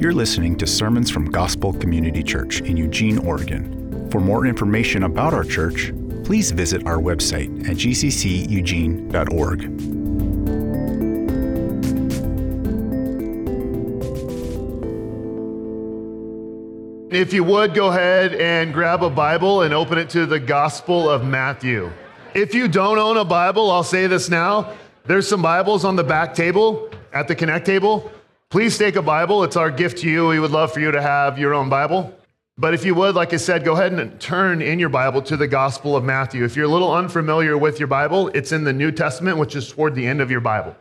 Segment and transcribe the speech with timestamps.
[0.00, 4.08] You're listening to sermons from Gospel Community Church in Eugene, Oregon.
[4.10, 5.92] For more information about our church,
[6.24, 9.62] please visit our website at gcceugene.org.
[17.12, 21.10] If you would, go ahead and grab a Bible and open it to the Gospel
[21.10, 21.92] of Matthew.
[22.32, 24.72] If you don't own a Bible, I'll say this now.
[25.04, 28.10] There's some Bibles on the back table at the Connect table.
[28.50, 29.44] Please take a Bible.
[29.44, 30.26] It's our gift to you.
[30.26, 32.12] We would love for you to have your own Bible.
[32.58, 35.36] But if you would, like I said, go ahead and turn in your Bible to
[35.36, 36.42] the Gospel of Matthew.
[36.42, 39.70] If you're a little unfamiliar with your Bible, it's in the New Testament, which is
[39.70, 40.74] toward the end of your Bible.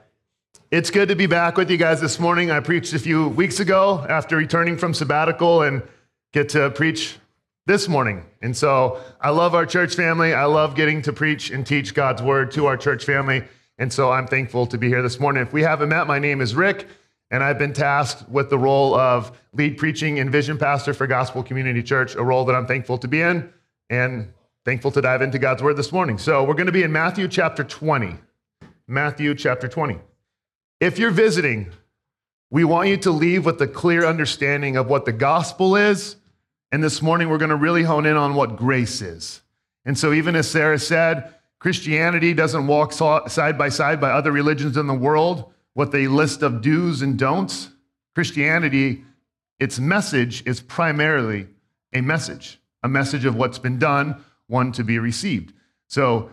[0.72, 2.50] It's good to be back with you guys this morning.
[2.50, 5.84] I preached a few weeks ago after returning from sabbatical and
[6.34, 7.18] get to preach
[7.68, 8.26] this morning.
[8.42, 10.34] And so I love our church family.
[10.34, 13.44] I love getting to preach and teach God's word to our church family.
[13.78, 15.44] And so I'm thankful to be here this morning.
[15.44, 16.88] If we haven't met, my name is Rick
[17.32, 21.44] and I've been tasked with the role of lead preaching and vision pastor for Gospel
[21.44, 23.52] Community Church, a role that I'm thankful to be in
[23.90, 24.32] and
[24.66, 26.18] thankful to dive into God's Word this morning.
[26.18, 28.16] So we're going to be in Matthew chapter 20.
[28.88, 30.00] Matthew chapter 20.
[30.80, 31.72] If you're visiting,
[32.50, 36.16] we want you to leave with a clear understanding of what the gospel is.
[36.72, 39.42] And this morning, we're going to really hone in on what grace is.
[39.86, 44.78] And so, even as Sarah said, Christianity doesn't walk side by side by other religions
[44.78, 47.70] in the world with they list of do's and don'ts.
[48.16, 49.04] Christianity,
[49.60, 51.48] its message is primarily
[51.94, 55.54] a message, a message of what's been done, one to be received.
[55.88, 56.30] So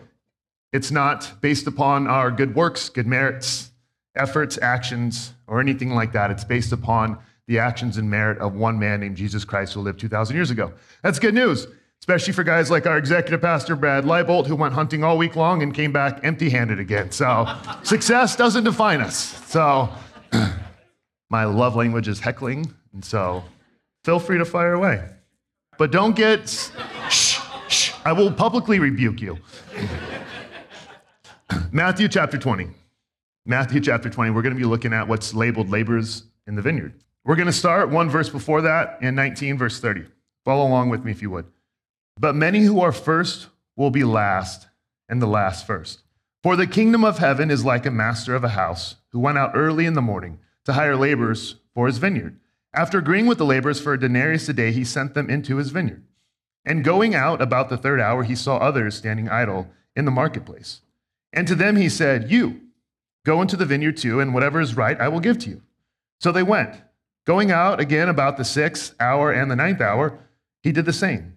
[0.73, 3.71] it's not based upon our good works, good merits,
[4.15, 6.31] efforts, actions, or anything like that.
[6.31, 9.99] It's based upon the actions and merit of one man named Jesus Christ who lived
[9.99, 10.73] 2,000 years ago.
[11.01, 11.67] That's good news
[12.07, 15.61] especially for guys like our executive pastor, Brad Leibold, who went hunting all week long
[15.61, 17.11] and came back empty handed again.
[17.11, 17.45] So
[17.83, 19.17] success doesn't define us.
[19.47, 19.89] So
[21.29, 22.73] my love language is heckling.
[22.93, 23.43] And so
[24.05, 25.03] feel free to fire away.
[25.77, 26.47] But don't get,
[27.09, 29.37] shh, shh, I will publicly rebuke you.
[31.73, 32.69] Matthew chapter 20.
[33.45, 36.93] Matthew chapter 20, we're going to be looking at what's labeled labors in the vineyard.
[37.25, 40.05] We're going to start one verse before that in 19, verse 30.
[40.45, 41.47] Follow along with me if you would.
[42.19, 44.67] But many who are first will be last,
[45.07, 46.01] and the last first.
[46.43, 49.51] For the kingdom of heaven is like a master of a house who went out
[49.53, 52.39] early in the morning to hire laborers for his vineyard.
[52.73, 55.71] After agreeing with the laborers for a denarius a day, he sent them into his
[55.71, 56.03] vineyard.
[56.65, 60.81] And going out about the third hour, he saw others standing idle in the marketplace.
[61.33, 62.61] And to them he said, You,
[63.25, 65.61] go into the vineyard too, and whatever is right I will give to you.
[66.19, 66.81] So they went.
[67.25, 70.19] Going out again about the sixth hour and the ninth hour,
[70.61, 71.36] he did the same.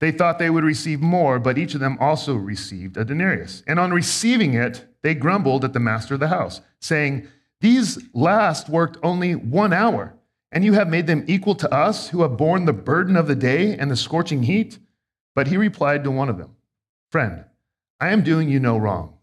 [0.00, 3.62] they thought they would receive more, but each of them also received a denarius.
[3.66, 7.26] And on receiving it, they grumbled at the master of the house, saying,
[7.60, 10.14] These last worked only one hour,
[10.52, 13.34] and you have made them equal to us who have borne the burden of the
[13.34, 14.78] day and the scorching heat.
[15.34, 16.56] But he replied to one of them,
[17.10, 17.44] Friend,
[18.00, 19.14] I am doing you no wrong.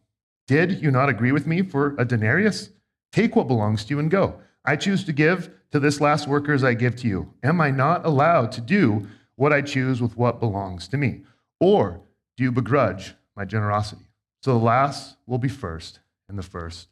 [0.47, 2.69] Did you not agree with me for a denarius?
[3.12, 4.40] Take what belongs to you and go.
[4.66, 7.34] I choose to give to this last worker as I give to you.
[7.44, 11.22] Am I not allowed to do what I choose with what belongs to me?
[11.59, 12.01] Or
[12.38, 14.06] do you begrudge my generosity?
[14.41, 16.88] So the last will be first, and the first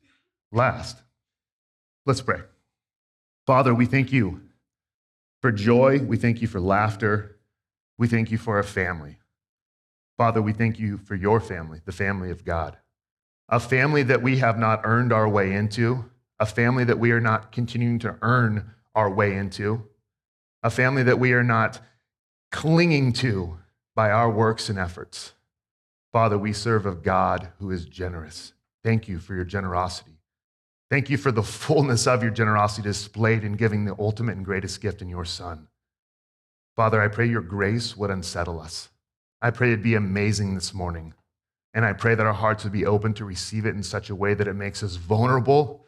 [0.51, 0.97] last.
[2.05, 2.41] Let's pray.
[3.45, 4.41] Father, we thank you
[5.41, 5.99] for joy.
[5.99, 7.37] We thank you for laughter.
[7.97, 9.17] We thank you for a family.
[10.17, 12.77] Father, we thank you for your family, the family of God,
[13.49, 16.05] a family that we have not earned our way into,
[16.39, 19.83] a family that we are not continuing to earn our way into,
[20.61, 21.81] a family that we are not
[22.53, 23.57] clinging to
[23.95, 25.33] by our works and efforts.
[26.13, 28.53] Father, we serve a God who is generous.
[28.83, 30.19] Thank you for your generosity.
[30.89, 34.79] Thank you for the fullness of your generosity displayed in giving the ultimate and greatest
[34.79, 35.67] gift in your Son.
[36.75, 38.89] Father, I pray your grace would unsettle us.
[39.41, 41.15] I pray it'd be amazing this morning.
[41.73, 44.15] And I pray that our hearts would be open to receive it in such a
[44.15, 45.87] way that it makes us vulnerable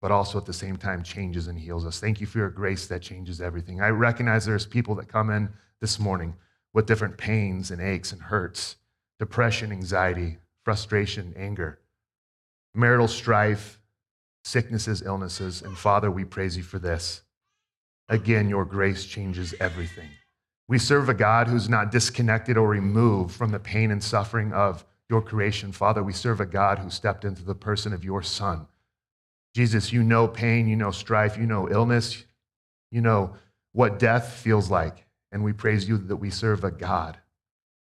[0.00, 2.00] but also at the same time changes and heals us.
[2.00, 3.80] Thank you for your grace that changes everything.
[3.80, 5.50] I recognize there's people that come in
[5.80, 6.34] this morning
[6.72, 8.76] with different pains and aches and hurts,
[9.18, 11.80] depression, anxiety, frustration, anger,
[12.74, 13.80] marital strife,
[14.44, 15.62] sicknesses, illnesses.
[15.62, 17.22] And Father, we praise you for this.
[18.08, 20.08] Again, your grace changes everything.
[20.68, 24.84] We serve a God who's not disconnected or removed from the pain and suffering of
[25.08, 25.72] your creation.
[25.72, 28.66] Father, we serve a God who stepped into the person of your Son.
[29.54, 32.24] Jesus, you know pain, you know strife, you know illness,
[32.90, 33.34] you know
[33.72, 35.06] what death feels like.
[35.32, 37.18] And we praise you that we serve a God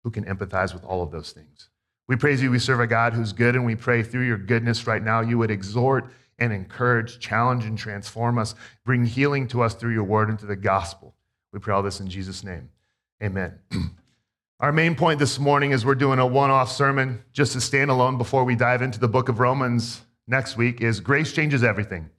[0.04, 1.68] who can empathize with all of those things.
[2.06, 4.86] We praise you, we serve a God who's good, and we pray through your goodness
[4.86, 8.54] right now, you would exhort and encourage, challenge, and transform us,
[8.84, 11.14] bring healing to us through your word and to the gospel.
[11.52, 12.70] We pray all this in Jesus' name.
[13.22, 13.58] Amen.
[14.60, 18.18] Our main point this morning is we're doing a one off sermon, just a standalone
[18.18, 22.10] before we dive into the book of Romans next week, is grace changes everything.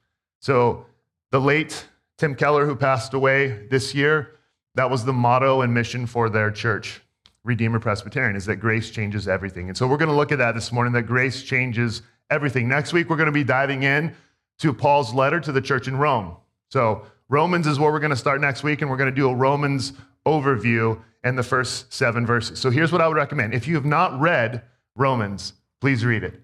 [0.42, 0.86] So,
[1.32, 1.86] the late
[2.18, 4.36] Tim Keller, who passed away this year,
[4.76, 7.02] that was the motto and mission for their church,
[7.44, 9.70] Redeemer Presbyterian, is that grace changes everything.
[9.70, 12.68] And so, we're going to look at that this morning, that grace changes everything.
[12.68, 14.16] Next week, we're going to be diving in
[14.60, 16.36] to Paul's letter to the church in Rome.
[16.70, 19.30] So, Romans is where we're going to start next week, and we're going to do
[19.30, 19.94] a Romans
[20.26, 22.60] overview and the first seven verses.
[22.60, 23.54] So here's what I would recommend.
[23.54, 24.62] If you have not read
[24.96, 26.42] Romans, please read it.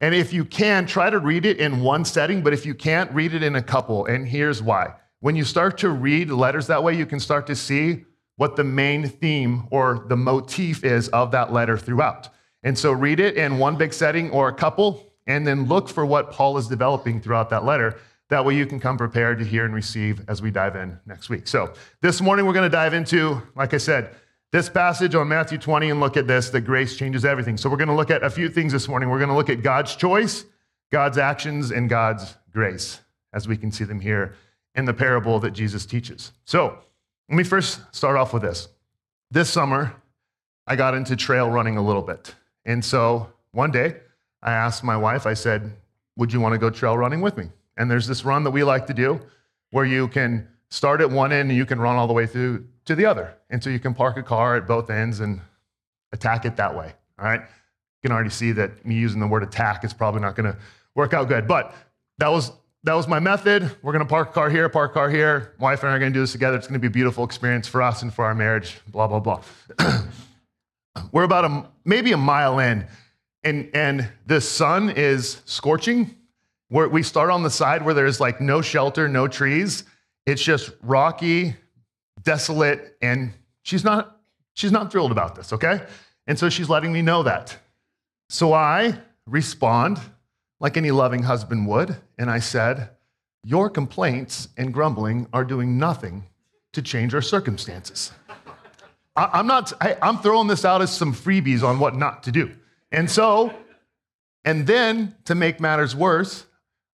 [0.00, 3.10] And if you can, try to read it in one setting, but if you can't,
[3.12, 4.04] read it in a couple.
[4.06, 4.94] And here's why.
[5.20, 8.04] When you start to read letters that way, you can start to see
[8.36, 12.28] what the main theme or the motif is of that letter throughout.
[12.62, 16.04] And so read it in one big setting or a couple, and then look for
[16.04, 17.98] what Paul is developing throughout that letter.
[18.28, 21.30] That way you can come prepared to hear and receive as we dive in next
[21.30, 21.46] week.
[21.48, 21.72] So
[22.02, 24.14] this morning we're going to dive into, like I said,
[24.52, 27.56] this passage on Matthew 20 and look at this that grace changes everything.
[27.56, 29.10] So we're going to look at a few things this morning.
[29.10, 30.44] We're going to look at God's choice,
[30.90, 33.00] God's actions, and God's grace
[33.32, 34.34] as we can see them here
[34.74, 36.32] in the parable that Jesus teaches.
[36.44, 36.78] So
[37.28, 38.68] let me first start off with this.
[39.30, 39.94] This summer,
[40.66, 42.34] I got into trail running a little bit.
[42.64, 43.96] And so one day,
[44.42, 45.72] I asked my wife, I said,
[46.16, 47.48] Would you want to go trail running with me?
[47.76, 49.20] And there's this run that we like to do
[49.70, 52.64] where you can start at one end and you can run all the way through
[52.86, 53.36] to the other.
[53.50, 55.40] And so you can park a car at both ends and
[56.12, 56.92] attack it that way.
[57.18, 57.40] All right.
[57.40, 60.58] You can already see that me using the word attack is probably not going to
[60.94, 61.46] work out good.
[61.46, 61.74] But
[62.18, 62.52] that was
[62.84, 63.68] that was my method.
[63.82, 65.54] We're going to park a car here, park a car here.
[65.58, 66.56] My wife and I are going to do this together.
[66.56, 68.80] It's going to be a beautiful experience for us and for our marriage.
[68.88, 69.42] Blah blah blah.
[71.12, 72.86] We're about a maybe a mile in,
[73.42, 76.14] and and the sun is scorching
[76.68, 79.84] where we start on the side where there's like no shelter, no trees.
[80.26, 81.54] It's just rocky,
[82.26, 83.32] desolate, and
[83.62, 84.20] she's not
[84.52, 85.80] she's not thrilled about this, okay?
[86.26, 87.56] And so she's letting me know that.
[88.28, 89.98] So I respond
[90.60, 92.90] like any loving husband would, and I said,
[93.42, 96.24] "Your complaints and grumbling are doing nothing
[96.74, 98.12] to change our circumstances."
[99.16, 102.32] I, am not I, I'm throwing this out as some freebies on what not to
[102.32, 102.50] do.
[102.92, 103.54] And so
[104.46, 106.46] and then to make matters worse,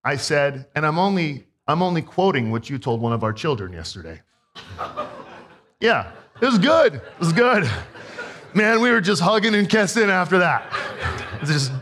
[0.03, 3.75] I said, and I'm only, I'm only quoting what you told one of our children
[3.75, 4.23] yesterday.
[5.83, 6.95] Yeah, it was good.
[6.95, 7.69] It was good.
[8.55, 10.73] Man, we were just hugging and kissing after that.
[11.35, 11.73] It was just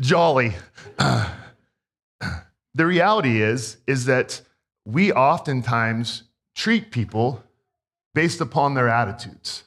[0.00, 0.54] jolly.
[0.98, 4.40] the reality is, is that
[4.86, 6.22] we oftentimes
[6.54, 7.44] treat people
[8.14, 9.64] based upon their attitudes.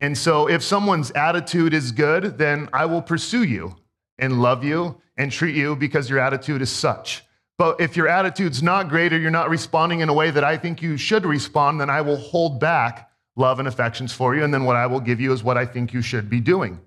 [0.00, 3.76] And so if someone's attitude is good, then I will pursue you
[4.18, 7.22] and love you and treat you because your attitude is such.
[7.60, 10.56] But if your attitude's not great or you're not responding in a way that I
[10.56, 14.42] think you should respond, then I will hold back love and affections for you.
[14.42, 16.80] And then what I will give you is what I think you should be doing.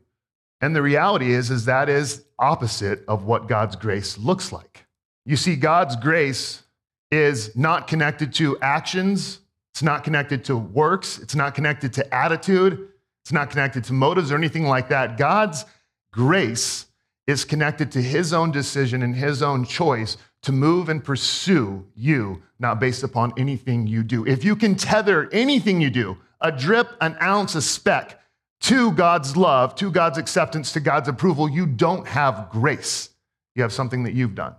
[0.62, 4.88] And the reality is, is that is opposite of what God's grace looks like.
[5.28, 6.64] You see, God's grace
[7.12, 9.42] is not connected to actions.
[9.76, 11.20] It's not connected to works.
[11.20, 12.90] It's not connected to attitude.
[13.24, 15.20] It's not connected to motives or anything like that.
[15.20, 15.66] God's
[16.12, 16.88] grace
[17.28, 22.42] is connected to his own decision and his own choice to move and pursue you,
[22.60, 24.26] not based upon anything you do.
[24.26, 28.20] If you can tether anything you do, a drip, an ounce, a speck,
[28.62, 33.10] to God's love, to God's acceptance, to God's approval, you don't have grace.
[33.56, 34.56] You have something that you've done.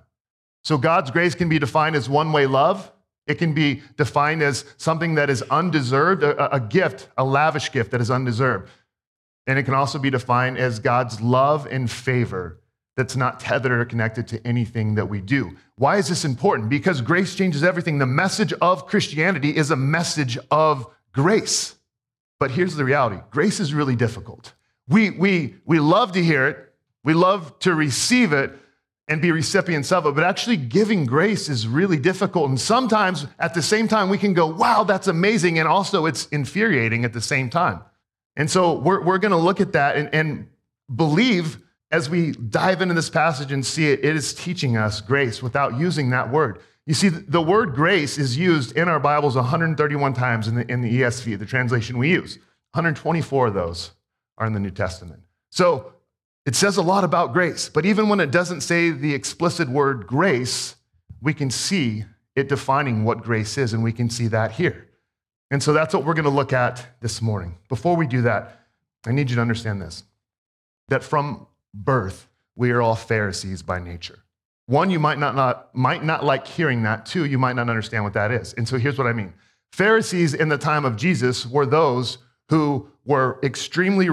[0.63, 2.91] So God's grace can be defined as one way love.
[3.27, 7.91] It can be defined as something that is undeserved, a, a, gift, a lavish gift
[7.93, 8.71] that is undeserved.
[9.47, 12.61] And it can also be defined as God's love and favor
[12.97, 15.57] that's not tethered or connected to anything that we do.
[15.77, 16.69] Why is this important?
[16.69, 17.99] Because grace changes everything.
[17.99, 21.75] The message of Christianity is a message of grace.
[22.39, 24.53] But here's the reality grace is really difficult.
[24.89, 28.53] We, we, we love to hear it, we love to receive it
[29.09, 32.49] and be recipients of it, but actually giving grace is really difficult.
[32.49, 35.59] And sometimes at the same time, we can go, wow, that's amazing.
[35.59, 37.81] And also it's infuriating at the same time.
[38.37, 40.49] And so we're, we're going to look at that and, and
[40.95, 41.59] believe
[41.95, 45.79] as we dive into this passage and see it, it is teaching us grace without
[45.79, 46.59] using that word.
[46.87, 50.81] You see, the word grace is used in our Bibles 131 times in the, in
[50.81, 52.35] the ESV, the translation we use.
[52.73, 53.93] 124 of those
[54.39, 55.23] are in the New Testament.
[55.51, 55.93] So
[56.45, 60.05] it says a lot about grace, but even when it doesn't say the explicit word
[60.05, 60.75] grace,
[61.23, 64.89] we can see it defining what grace is, and we can see that here.
[65.53, 67.57] And so that's what we're going to look at this morning.
[67.69, 68.67] Before we do that,
[69.07, 70.03] I need you to understand this
[70.89, 74.21] that from birth, we are all Pharisees by nature.
[74.67, 77.05] One, you might not, not, might not like hearing that.
[77.05, 78.55] Two, you might not understand what that is.
[78.55, 79.35] And so here's what I mean
[79.73, 84.09] Pharisees in the time of Jesus were those who were extremely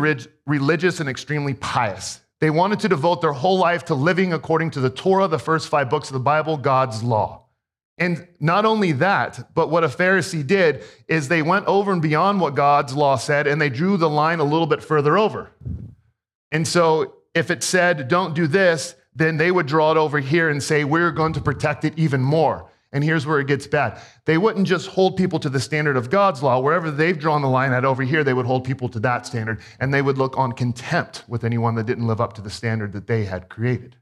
[0.45, 2.21] religious and extremely pious.
[2.39, 5.69] They wanted to devote their whole life to living according to the Torah, the first
[5.69, 7.45] five books of the Bible, God's law.
[7.97, 12.41] And not only that, but what a Pharisee did is they went over and beyond
[12.41, 15.51] what God's law said and they drew the line a little bit further over.
[16.51, 20.49] And so if it said, don't do this, then they would draw it over here
[20.49, 22.69] and say, we're going to protect it even more.
[22.93, 24.01] And here's where it gets bad.
[24.25, 26.59] They wouldn't just hold people to the standard of God's law.
[26.59, 29.61] Wherever they've drawn the line at over here, they would hold people to that standard.
[29.79, 32.91] And they would look on contempt with anyone that didn't live up to the standard
[32.93, 33.95] that they had created.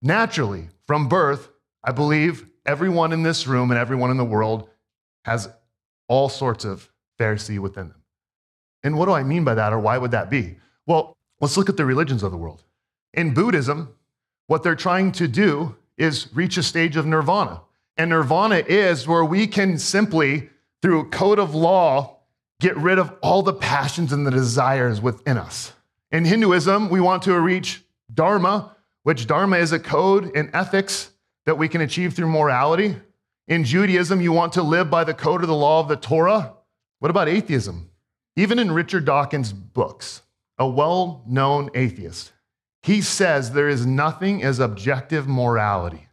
[0.00, 1.50] Naturally, from birth,
[1.82, 4.70] I believe everyone in this room and everyone in the world
[5.26, 5.50] has
[6.08, 8.02] all sorts of Pharisee within them.
[8.82, 10.56] And what do I mean by that, or why would that be?
[10.86, 12.62] Well, let's look at the religions of the world.
[13.12, 13.94] In Buddhism,
[14.46, 17.60] what they're trying to do is reach a stage of nirvana.
[17.96, 20.48] And nirvana is where we can simply,
[20.82, 22.16] through a code of law,
[22.60, 25.72] get rid of all the passions and the desires within us.
[26.10, 31.10] In Hinduism, we want to reach dharma, which dharma is a code and ethics
[31.46, 32.96] that we can achieve through morality.
[33.48, 36.54] In Judaism, you want to live by the code of the law of the Torah.
[37.00, 37.90] What about atheism?
[38.34, 40.22] Even in Richard Dawkins' books,
[40.58, 42.32] a well known atheist,
[42.82, 46.08] he says there is nothing as objective morality.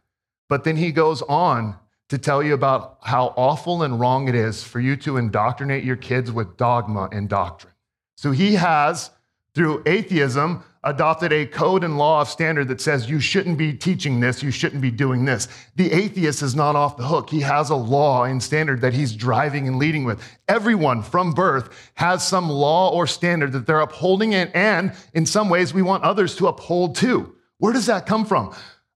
[0.48, 1.76] But then he goes on
[2.08, 5.96] to tell you about how awful and wrong it is for you to indoctrinate your
[5.96, 7.72] kids with dogma and doctrine.
[8.16, 9.10] So he has,
[9.54, 14.18] through atheism, adopted a code and law of standard that says you shouldn't be teaching
[14.18, 15.46] this, you shouldn't be doing this.
[15.76, 17.30] The atheist is not off the hook.
[17.30, 20.22] He has a law and standard that he's driving and leading with.
[20.48, 25.48] Everyone from birth has some law or standard that they're upholding it, and in some
[25.48, 27.34] ways, we want others to uphold too.
[27.58, 28.54] Where does that come from?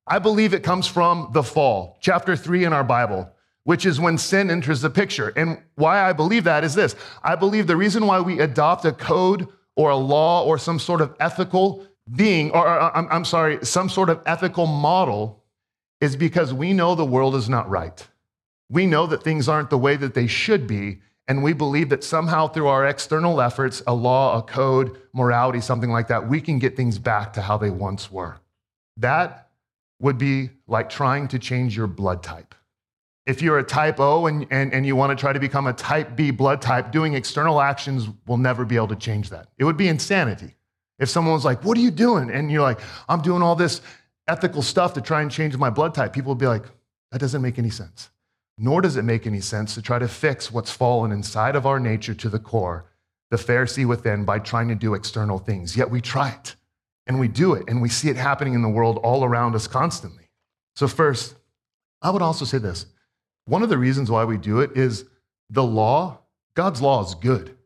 [0.08, 3.30] I believe it comes from the fall, chapter three in our Bible
[3.66, 5.30] which is when sin enters the picture.
[5.30, 6.94] And why I believe that is this
[7.24, 11.00] I believe the reason why we adopt a code or a law or some sort
[11.00, 15.44] of ethical being, or, I'm, I'm sorry, some sort of ethical model
[16.00, 18.06] is because we know the world is not right.
[18.68, 22.04] We know that things aren't the way that they should be, and we believe that
[22.04, 26.58] somehow through our external efforts, a law, a code, morality, something like that, we can
[26.58, 28.36] get things back to how they once were.
[28.96, 29.50] That
[30.00, 32.54] would be like trying to change your blood type.
[33.26, 35.72] If you're a type O and, and, and you want to try to become a
[35.72, 39.48] type B blood type, doing external actions will never be able to change that.
[39.58, 40.54] It would be insanity.
[40.98, 42.30] If someone was like, What are you doing?
[42.30, 43.80] And you're like, I'm doing all this
[44.28, 46.64] ethical stuff to try and change my blood type, people would be like,
[47.10, 48.10] That doesn't make any sense.
[48.58, 51.78] Nor does it make any sense to try to fix what's fallen inside of our
[51.78, 52.86] nature to the core,
[53.30, 55.76] the Pharisee within, by trying to do external things.
[55.76, 56.56] Yet we try it
[57.06, 59.66] and we do it and we see it happening in the world all around us
[59.66, 60.30] constantly.
[60.74, 61.34] So, first,
[62.00, 62.86] I would also say this
[63.46, 65.06] one of the reasons why we do it is
[65.50, 66.20] the law,
[66.54, 67.56] God's law is good.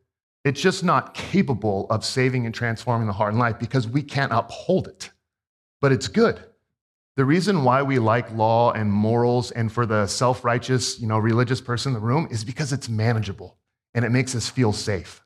[0.43, 4.31] It's just not capable of saving and transforming the heart and life because we can't
[4.31, 5.11] uphold it.
[5.81, 6.43] But it's good.
[7.17, 11.61] The reason why we like law and morals and for the self-righteous, you know, religious
[11.61, 13.57] person in the room is because it's manageable
[13.93, 15.23] and it makes us feel safe.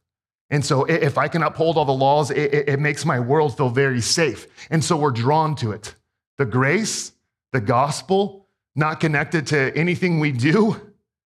[0.50, 3.70] And so if I can uphold all the laws, it, it makes my world feel
[3.70, 4.48] very safe.
[4.70, 5.96] And so we're drawn to it.
[6.38, 7.14] The grace,
[7.52, 8.45] the gospel,
[8.76, 10.94] not connected to anything we do,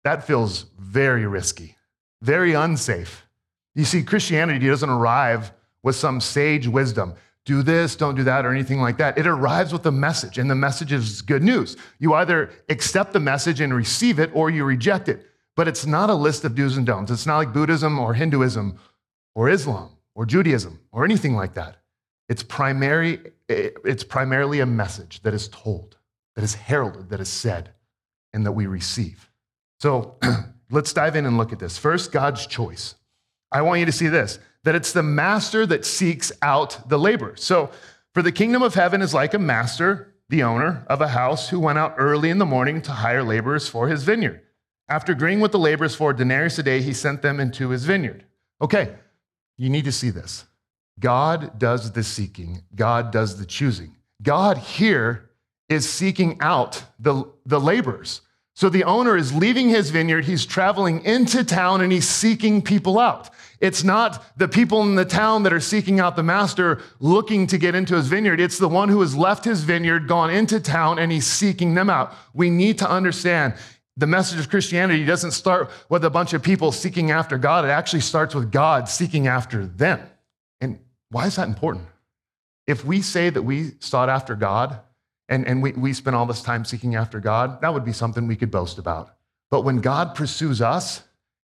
[0.05, 1.76] that feels very risky,
[2.23, 3.26] very unsafe.
[3.75, 5.52] You see, Christianity doesn't arrive
[5.83, 7.14] with some sage wisdom.
[7.45, 9.19] Do this, don't do that, or anything like that.
[9.19, 11.76] It arrives with a message, and the message is good news.
[11.99, 15.26] You either accept the message and receive it, or you reject it.
[15.55, 17.11] But it's not a list of do's and don'ts.
[17.11, 18.78] It's not like Buddhism or Hinduism
[19.35, 21.76] or Islam or Judaism or anything like that.
[22.28, 25.97] It's, primary, it's primarily a message that is told
[26.37, 27.71] that is heralded, that is said,
[28.33, 29.28] and that we receive.
[29.81, 30.16] So
[30.71, 31.76] let's dive in and look at this.
[31.76, 32.95] First, God's choice.
[33.50, 37.35] I want you to see this that it's the master that seeks out the labor.
[37.37, 37.71] So,
[38.14, 41.61] for the kingdom of heaven is like a master, the owner of a house, who
[41.61, 44.40] went out early in the morning to hire laborers for his vineyard.
[44.88, 47.85] After agreeing with the laborers for a denarius a day, he sent them into his
[47.85, 48.25] vineyard.
[48.61, 48.95] Okay,
[49.57, 50.47] you need to see this.
[50.99, 53.95] God does the seeking, God does the choosing.
[54.23, 55.25] God here
[55.68, 58.20] is seeking out the, the laborers.
[58.54, 62.99] So the owner is leaving his vineyard, he's traveling into town, and he's seeking people
[62.99, 63.28] out.
[63.61, 67.58] It's not the people in the town that are seeking out the master looking to
[67.58, 68.40] get into his vineyard.
[68.40, 71.90] It's the one who has left his vineyard, gone into town, and he's seeking them
[71.90, 72.14] out.
[72.32, 73.54] We need to understand
[73.99, 77.64] the message of Christianity doesn't start with a bunch of people seeking after God.
[77.64, 80.00] It actually starts with God seeking after them.
[80.61, 80.78] And
[81.11, 81.87] why is that important?
[82.66, 84.80] If we say that we sought after God
[85.28, 88.26] and, and we, we spend all this time seeking after God, that would be something
[88.26, 89.11] we could boast about.
[89.50, 91.02] But when God pursues us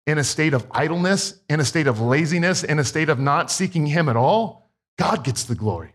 [0.07, 3.51] in a state of idleness, in a state of laziness, in a state of not
[3.51, 5.93] seeking Him at all, God gets the glory.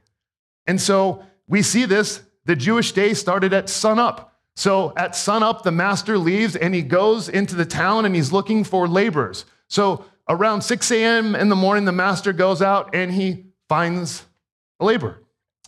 [0.65, 2.21] And so we see this.
[2.45, 4.33] The Jewish day started at sunup.
[4.55, 8.63] So at sunup, the master leaves and he goes into the town and he's looking
[8.63, 9.45] for laborers.
[9.67, 11.35] So around 6 a.m.
[11.35, 14.23] in the morning, the master goes out and he finds
[14.79, 15.21] a laborer.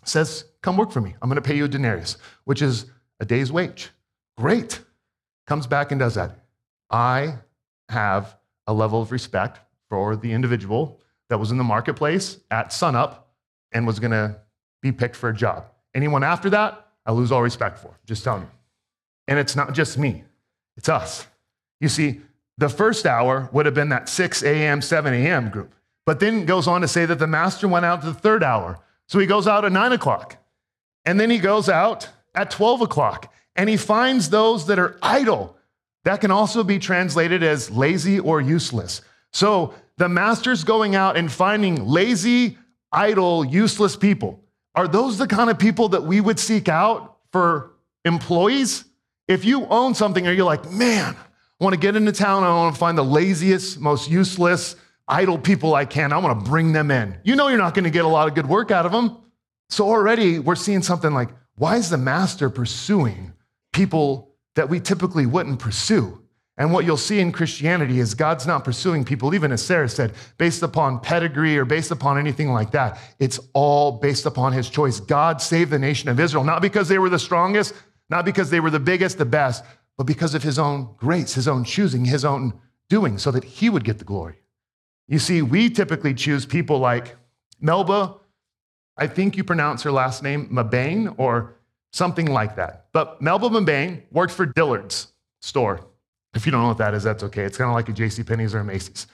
[0.08, 1.16] Says, Come work for me.
[1.22, 2.86] I'm going to pay you a denarius, which is
[3.20, 3.90] a day's wage.
[4.38, 4.82] Great.
[5.46, 6.40] Comes back and does that.
[6.90, 7.36] I
[7.90, 8.38] have
[8.68, 9.60] a level of respect
[9.90, 11.00] for the individual
[11.30, 13.34] that was in the marketplace at sunup
[13.72, 14.40] and was going to
[14.82, 15.66] be picked for a job.
[15.94, 17.98] Anyone after that, I lose all respect for.
[18.06, 18.50] Just telling you.
[19.28, 20.24] And it's not just me,
[20.78, 21.28] it's us.
[21.80, 22.22] You see,
[22.58, 25.50] the first hour would have been that 6 a.m., 7 a.m.
[25.50, 25.74] group.
[26.06, 28.80] But then goes on to say that the master went out to the third hour.
[29.08, 30.38] So he goes out at 9 o'clock.
[31.06, 35.58] And then he goes out at 12 o'clock and he finds those that are idle.
[36.04, 39.02] That can also be translated as lazy or useless.
[39.32, 42.58] So the master's going out and finding lazy,
[42.92, 44.44] idle, useless people.
[44.76, 47.72] Are those the kind of people that we would seek out for
[48.06, 48.86] employees?
[49.28, 52.50] If you own something or you're like, man, I want to get into town, I
[52.50, 54.76] want to find the laziest, most useless,
[55.08, 57.18] idle people I can, I want to bring them in.
[57.24, 59.18] You know you're not going to get a lot of good work out of them.
[59.70, 63.34] So already we're seeing something like, why is the master pursuing
[63.74, 66.22] people that we typically wouldn't pursue?
[66.60, 70.14] And what you'll see in Christianity is God's not pursuing people, even as Sarah said,
[70.40, 73.00] based upon pedigree or based upon anything like that.
[73.20, 75.00] It's all based upon his choice.
[75.00, 77.76] God saved the nation of Israel, not because they were the strongest,
[78.10, 79.64] not because they were the biggest, the best,
[79.98, 82.54] but because of his own grace, his own choosing, his own
[82.90, 84.42] doing, so that he would get the glory.
[85.08, 87.16] You see, we typically choose people like
[87.60, 88.16] Melba,
[88.98, 91.56] I think you pronounce her last name Mebane or
[91.92, 92.88] something like that.
[92.94, 95.08] But Melba Mebane worked for Dillard's
[95.42, 95.82] store.
[96.34, 97.44] If you don't know what that is, that's okay.
[97.44, 98.24] It's kind of like a J.C.
[98.24, 99.08] Penney's or a Macy's.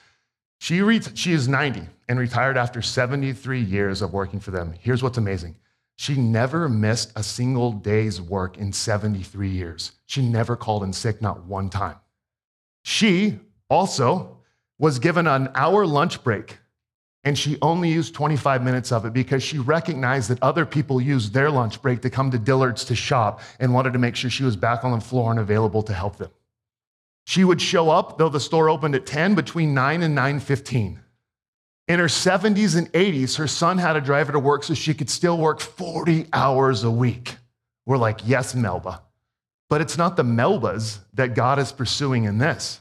[0.59, 4.73] She, re- she is 90 and retired after 73 years of working for them.
[4.79, 5.55] Here's what's amazing
[5.95, 9.91] she never missed a single day's work in 73 years.
[10.07, 11.97] She never called in sick, not one time.
[12.83, 14.39] She also
[14.79, 16.57] was given an hour lunch break,
[17.23, 21.33] and she only used 25 minutes of it because she recognized that other people used
[21.33, 24.43] their lunch break to come to Dillard's to shop and wanted to make sure she
[24.43, 26.31] was back on the floor and available to help them.
[27.25, 30.99] She would show up, though the store opened at 10, between 9 and 9:15.
[31.87, 34.93] In her 70s and 80s, her son had to drive her to work so she
[34.93, 37.37] could still work 40 hours a week.
[37.85, 39.01] We're like, yes, Melba.
[39.69, 42.79] But it's not the Melbas that God is pursuing in this.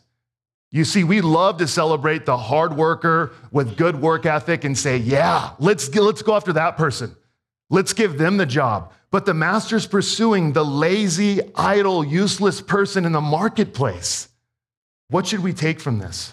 [0.74, 4.96] You see, we love to celebrate the hard worker with good work ethic and say,
[4.96, 7.14] yeah, let's, let's go after that person.
[7.68, 8.92] Let's give them the job.
[9.10, 14.28] But the master's pursuing the lazy, idle, useless person in the marketplace.
[15.08, 16.32] What should we take from this?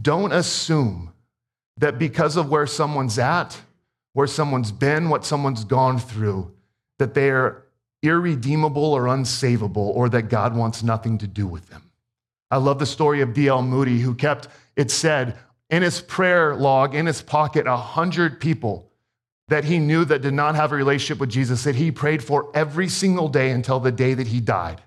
[0.00, 1.12] Don't assume
[1.76, 3.60] that because of where someone's at,
[4.14, 6.50] where someone's been, what someone's gone through,
[6.98, 7.64] that they are
[8.02, 11.85] irredeemable or unsavable, or that God wants nothing to do with them.
[12.50, 13.62] I love the story of D.L.
[13.62, 15.36] Moody, who kept, it said,
[15.68, 18.90] in his prayer log, in his pocket, a hundred people
[19.48, 22.50] that he knew that did not have a relationship with Jesus that he prayed for
[22.54, 24.82] every single day until the day that he died.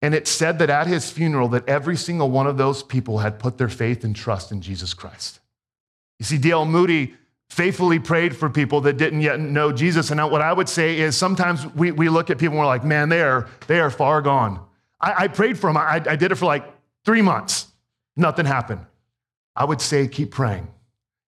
[0.00, 3.38] And it said that at his funeral that every single one of those people had
[3.38, 5.40] put their faith and trust in Jesus Christ.
[6.18, 6.64] You see, D.L.
[6.64, 7.14] Moody
[7.50, 10.10] faithfully prayed for people that didn't yet know Jesus.
[10.10, 12.84] And what I would say is sometimes we, we look at people and we're like,
[12.84, 14.64] man, they are, they are far gone.
[15.02, 15.76] I, I prayed for him.
[15.76, 16.64] I, I did it for like
[17.04, 17.66] three months.
[18.16, 18.86] Nothing happened.
[19.56, 20.68] I would say keep praying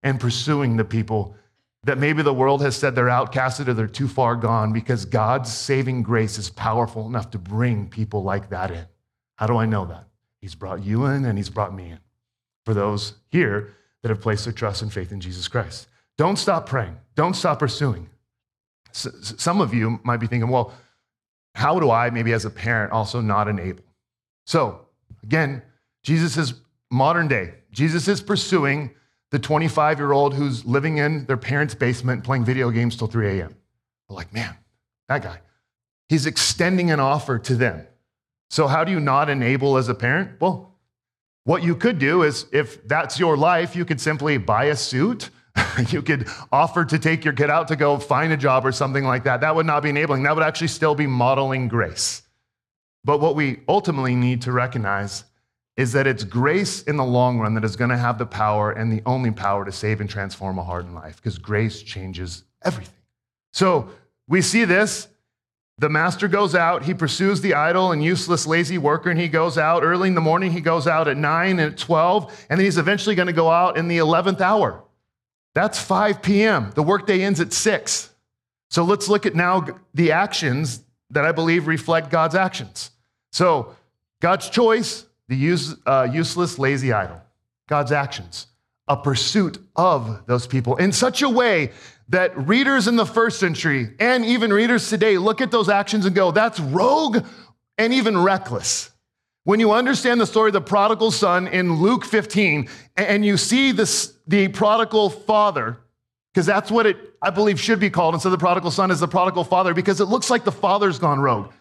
[0.04, 1.36] and pursuing the people
[1.84, 5.52] that maybe the world has said they're outcasted or they're too far gone because God's
[5.52, 8.86] saving grace is powerful enough to bring people like that in.
[9.36, 10.06] How do I know that?
[10.40, 12.00] He's brought you in and he's brought me in.
[12.64, 15.88] For those here, that have placed their trust and faith in Jesus Christ.
[16.18, 16.96] Don't stop praying.
[17.16, 18.10] Don't stop pursuing.
[18.92, 20.74] some of you might be thinking, well,
[21.56, 23.84] how do I, maybe as a parent, also not enable?
[24.46, 24.88] So,
[25.24, 25.62] again,
[26.04, 26.54] Jesus is
[26.92, 27.54] modern day.
[27.72, 28.92] Jesus is pursuing
[29.32, 33.40] the 25 year old who's living in their parents' basement playing video games till 3
[33.40, 33.56] a.m.
[34.10, 34.56] Like, man,
[35.08, 35.40] that guy.
[36.10, 37.88] He's extending an offer to them.
[38.50, 40.40] So, how do you not enable as a parent?
[40.40, 40.76] Well,
[41.46, 45.30] what you could do is if that's your life, you could simply buy a suit.
[45.90, 49.04] you could offer to take your kid out to go find a job or something
[49.04, 49.42] like that.
[49.42, 50.24] That would not be enabling.
[50.24, 52.24] That would actually still be modeling grace.
[53.04, 55.26] But what we ultimately need to recognize
[55.76, 58.72] is that it's grace in the long run that is going to have the power
[58.72, 62.44] and the only power to save and transform a heart and life because grace changes
[62.64, 62.94] everything.
[63.52, 63.90] So
[64.28, 65.08] we see this.
[65.80, 69.58] The master goes out, he pursues the idle and useless, lazy worker, and he goes
[69.58, 70.52] out early in the morning.
[70.52, 73.50] He goes out at 9 and at 12, and then he's eventually going to go
[73.50, 74.84] out in the 11th hour.
[75.54, 76.72] That's 5 p.m.
[76.76, 78.10] The workday ends at 6.
[78.70, 82.92] So let's look at now the actions that I believe reflect God's actions.
[83.32, 83.76] So,
[84.20, 87.22] God's choice, the use, uh, useless, lazy idle.
[87.68, 88.48] God's actions,
[88.88, 91.72] a pursuit of those people in such a way
[92.10, 96.16] that readers in the first century and even readers today look at those actions and
[96.16, 97.26] go, that's rogue
[97.78, 98.92] and even reckless.
[99.46, 103.72] When you understand the story of the prodigal son in Luke 15 and you see
[103.72, 105.78] this, the prodigal father,
[106.34, 109.00] because that's what it, I believe, should be called instead of the prodigal son is
[109.00, 111.52] the prodigal father, because it looks like the father's gone rogue.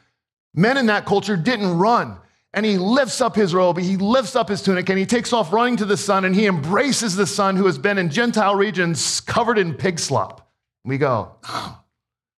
[0.54, 2.18] Men in that culture didn't run.
[2.54, 5.54] And he lifts up his robe, he lifts up his tunic, and he takes off
[5.54, 9.22] running to the son, and he embraces the son who has been in Gentile regions
[9.22, 10.52] covered in pig slop.
[10.84, 11.80] We go, oh,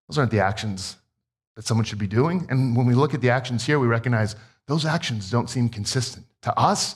[0.09, 0.97] those aren't the actions
[1.57, 2.47] that someone should be doing.
[2.49, 4.37] And when we look at the actions here, we recognize
[4.69, 6.95] those actions don't seem consistent to us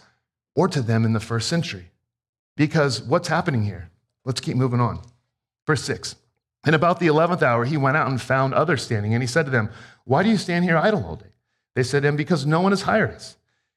[0.54, 1.90] or to them in the first century.
[2.58, 3.88] Because what's happening here?
[4.24, 5.00] Let's keep moving on.
[5.64, 6.16] Verse 6.
[6.66, 9.46] And about the 11th hour, he went out and found others standing, and he said
[9.46, 9.70] to them,
[10.04, 11.30] Why do you stand here idle all day?
[11.76, 13.36] They said to him, Because no one has hired us.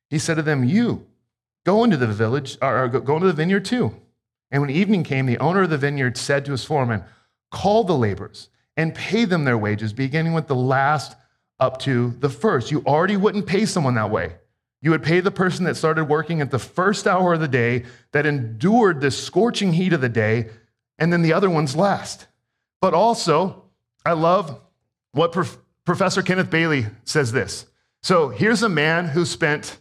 [0.09, 1.05] He said to them, You
[1.63, 3.95] go into the village, or go into the vineyard too.
[4.49, 7.03] And when evening came, the owner of the vineyard said to his foreman,
[7.51, 11.15] Call the laborers and pay them their wages, beginning with the last
[11.59, 12.71] up to the first.
[12.71, 14.37] You already wouldn't pay someone that way.
[14.81, 17.85] You would pay the person that started working at the first hour of the day,
[18.13, 20.49] that endured the scorching heat of the day,
[20.97, 22.27] and then the other ones last.
[22.81, 23.65] But also,
[24.05, 24.59] I love
[25.11, 27.67] what Prof- Professor Kenneth Bailey says this.
[28.01, 29.77] So here's a man who spent,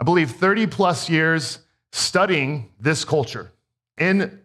[0.00, 1.58] I believe, 30 plus years
[1.92, 3.52] studying this culture
[3.98, 4.40] in,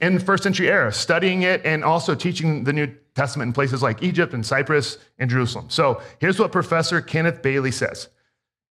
[0.00, 4.02] in first century era, studying it and also teaching the New Testament in places like
[4.02, 5.66] Egypt and Cyprus and Jerusalem.
[5.68, 8.08] So here's what Professor Kenneth Bailey says.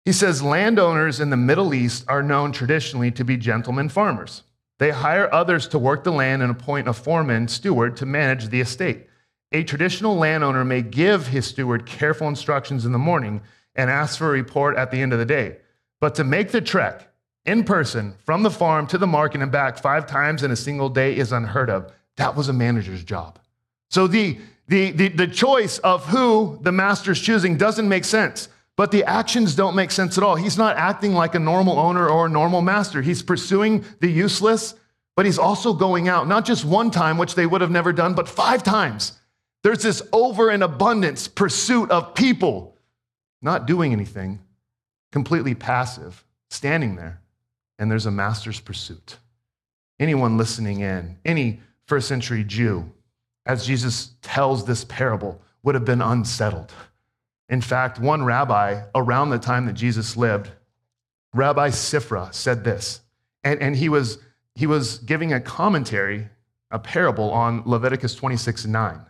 [0.08, 4.44] He says landowners in the Middle East are known traditionally to be gentlemen farmers.
[4.78, 8.62] They hire others to work the land and appoint a foreman steward to manage the
[8.62, 9.08] estate.
[9.52, 13.42] A traditional landowner may give his steward careful instructions in the morning
[13.76, 15.58] and ask for a report at the end of the day.
[16.00, 17.10] But to make the trek
[17.46, 20.88] in person from the farm to the market and back five times in a single
[20.88, 21.92] day is unheard of.
[22.16, 23.40] That was a manager's job.
[23.90, 24.40] So the,
[24.70, 29.56] the, the, the choice of who the master's choosing doesn't make sense, but the actions
[29.56, 30.36] don't make sense at all.
[30.36, 33.02] He's not acting like a normal owner or a normal master.
[33.02, 34.76] He's pursuing the useless,
[35.16, 38.14] but he's also going out, not just one time, which they would have never done,
[38.14, 39.20] but five times.
[39.64, 42.78] There's this over and abundance pursuit of people
[43.42, 44.40] not doing anything,
[45.12, 47.20] completely passive, standing there,
[47.80, 49.18] and there's a master's pursuit.
[50.00, 52.92] Anyone listening in, any first century Jew,
[53.48, 56.72] as Jesus tells this parable, would have been unsettled.
[57.50, 60.52] In fact, one rabbi around the time that Jesus lived,
[61.34, 63.02] Rabbi Sifra, said this,
[63.44, 64.18] and, and he, was,
[64.56, 66.28] he was giving a commentary,
[66.72, 69.02] a parable on Leviticus 26 9.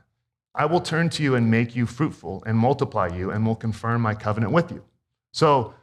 [0.53, 4.01] I will turn to you and make you fruitful and multiply you and will confirm
[4.01, 4.83] my covenant with you.
[5.31, 5.75] So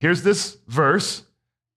[0.00, 1.22] here's this verse.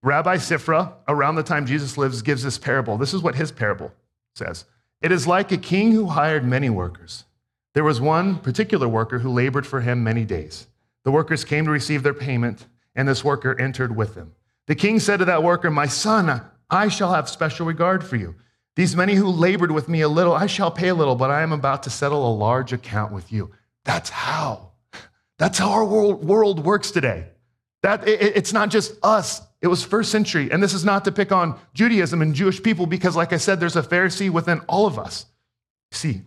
[0.03, 2.97] Rabbi Sifra, around the time Jesus lives, gives this parable.
[2.97, 3.91] This is what his parable
[4.33, 4.65] says
[5.01, 7.25] It is like a king who hired many workers.
[7.73, 10.67] There was one particular worker who labored for him many days.
[11.03, 14.33] The workers came to receive their payment, and this worker entered with them.
[14.67, 18.35] The king said to that worker, My son, I shall have special regard for you.
[18.75, 21.41] These many who labored with me a little, I shall pay a little, but I
[21.41, 23.51] am about to settle a large account with you.
[23.83, 24.71] That's how.
[25.37, 27.25] That's how our world, world works today.
[27.83, 29.41] That it, it's not just us.
[29.61, 32.85] It was first century, and this is not to pick on Judaism and Jewish people
[32.85, 35.25] because, like I said, there's a Pharisee within all of us.
[35.91, 36.21] See,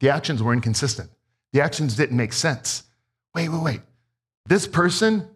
[0.00, 1.10] the actions were inconsistent.
[1.52, 2.84] The actions didn't make sense.
[3.34, 3.80] Wait, wait, wait.
[4.46, 5.28] This person,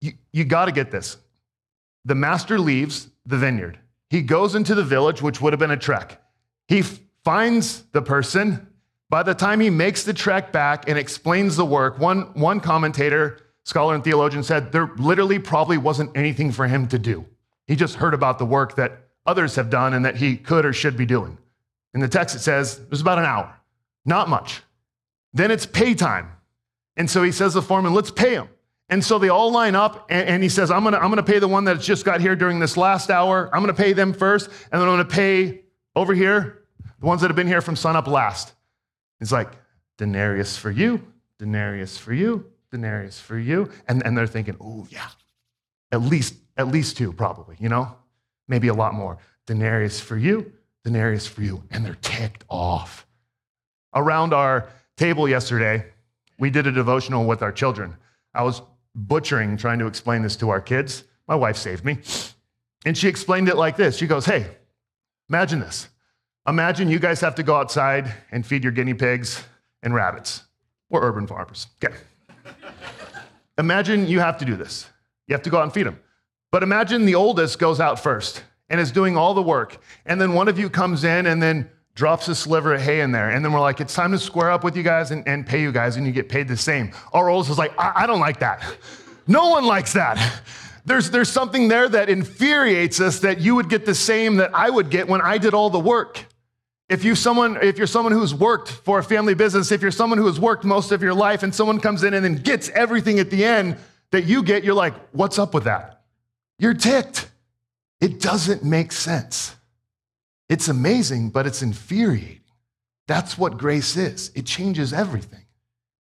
[0.00, 1.16] you, you got to get this.
[2.04, 3.78] The master leaves the vineyard.
[4.10, 6.22] He goes into the village, which would have been a trek.
[6.68, 6.82] He
[7.24, 8.68] finds the person.
[9.10, 13.40] By the time he makes the trek back and explains the work, one, one commentator,
[13.64, 17.24] scholar, and theologian said there literally probably wasn't anything for him to do.
[17.66, 20.72] He just heard about the work that others have done and that he could or
[20.72, 21.38] should be doing.
[21.94, 23.54] In the text, it says it was about an hour,
[24.04, 24.62] not much.
[25.32, 26.30] Then it's pay time.
[26.96, 28.48] And so he says to the foreman, let's pay him.
[28.88, 31.38] And so they all line up, and, and he says, I'm gonna, I'm gonna pay
[31.38, 33.50] the one that's just got here during this last hour.
[33.52, 35.62] I'm gonna pay them first, and then I'm gonna pay
[35.96, 36.64] over here
[37.00, 38.52] the ones that have been here from sunup last.
[39.18, 39.50] He's like,
[39.96, 41.00] denarius for you,
[41.38, 43.70] denarius for you, denarius for you.
[43.88, 45.08] And, and they're thinking, oh, yeah,
[45.92, 47.96] at least, at least two, probably, you know?
[48.48, 49.18] Maybe a lot more.
[49.46, 50.52] Denarius for you,
[50.84, 51.62] denarius for you.
[51.70, 53.03] And they're ticked off.
[53.94, 55.86] Around our table yesterday,
[56.38, 57.96] we did a devotional with our children.
[58.34, 58.62] I was
[58.94, 61.04] butchering trying to explain this to our kids.
[61.28, 61.98] My wife saved me.
[62.84, 64.46] And she explained it like this She goes, Hey,
[65.28, 65.88] imagine this.
[66.46, 69.42] Imagine you guys have to go outside and feed your guinea pigs
[69.82, 70.42] and rabbits.
[70.90, 71.68] We're urban farmers.
[71.82, 71.96] Okay.
[73.58, 74.86] imagine you have to do this.
[75.26, 75.98] You have to go out and feed them.
[76.52, 79.80] But imagine the oldest goes out first and is doing all the work.
[80.04, 83.12] And then one of you comes in and then drops a sliver of hay in
[83.12, 83.30] there.
[83.30, 85.62] And then we're like, it's time to square up with you guys and, and pay
[85.62, 86.92] you guys, and you get paid the same.
[87.12, 88.62] Our oldest is like, I, I don't like that.
[89.26, 90.42] No one likes that.
[90.84, 94.68] There's, there's something there that infuriates us that you would get the same that I
[94.68, 96.26] would get when I did all the work.
[96.90, 100.18] If you someone, if you're someone who's worked for a family business, if you're someone
[100.18, 103.18] who has worked most of your life and someone comes in and then gets everything
[103.18, 103.78] at the end
[104.10, 106.02] that you get, you're like, what's up with that?
[106.58, 107.30] You're ticked.
[108.02, 109.56] It doesn't make sense.
[110.48, 112.40] It's amazing, but it's infuriating.
[113.06, 114.30] That's what grace is.
[114.34, 115.44] It changes everything.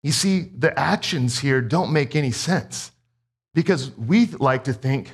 [0.01, 2.91] You see, the actions here don't make any sense
[3.53, 5.11] because we like to think,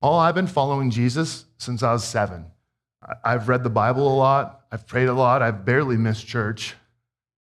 [0.00, 2.46] oh, I've been following Jesus since I was seven.
[3.24, 4.62] I've read the Bible a lot.
[4.70, 5.42] I've prayed a lot.
[5.42, 6.74] I've barely missed church.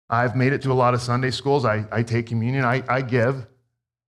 [0.09, 1.65] I've made it to a lot of Sunday schools.
[1.65, 2.65] I, I take communion.
[2.65, 3.47] I, I give.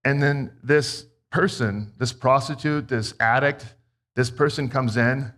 [0.05, 3.75] And then this person, this prostitute, this addict,
[4.17, 5.33] this person comes in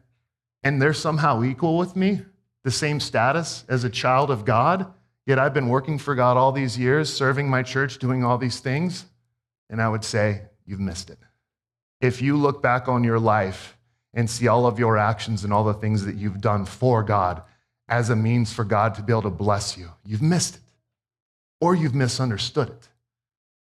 [0.65, 2.23] and they're somehow equal with me,
[2.65, 4.93] the same status as a child of God.
[5.27, 8.61] Yet I've been working for God all these years, serving my church, doing all these
[8.61, 9.05] things.
[9.71, 11.19] And I would say, you've missed it.
[12.01, 13.77] If you look back on your life
[14.13, 17.43] and see all of your actions and all the things that you've done for God
[17.89, 20.61] as a means for God to be able to bless you, you've missed it.
[21.61, 22.89] Or you've misunderstood it.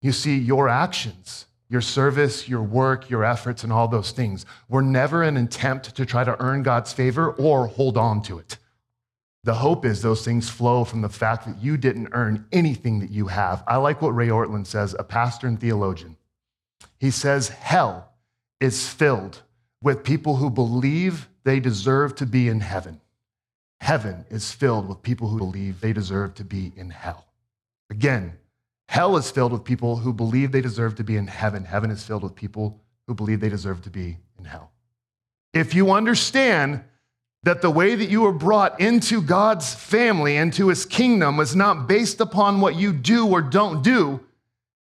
[0.02, 4.83] You see, your actions your service, your work, your efforts, and all those things were
[4.83, 8.57] never an attempt to try to earn God's favor or hold on to it.
[9.44, 13.11] The hope is those things flow from the fact that you didn't earn anything that
[13.11, 13.62] you have.
[13.66, 16.16] I like what Ray Ortlund says, a pastor and theologian.
[16.98, 18.11] He says, Hell
[18.61, 19.42] is filled
[19.83, 23.00] with people who believe they deserve to be in heaven.
[23.81, 27.26] Heaven is filled with people who believe they deserve to be in hell.
[27.90, 28.35] Again,
[28.88, 31.64] Hell is filled with people who believe they deserve to be in heaven.
[31.64, 34.72] Heaven is filled with people who believe they deserve to be in hell.
[35.53, 36.83] If you understand
[37.42, 41.87] that the way that you were brought into God's family, into his kingdom, was not
[41.87, 44.20] based upon what you do or don't do,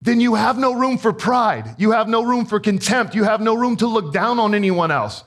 [0.01, 1.75] then you have no room for pride.
[1.79, 3.15] You have no room for contempt.
[3.15, 5.23] You have no room to look down on anyone else.